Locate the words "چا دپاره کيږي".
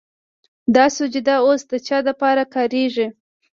1.87-3.07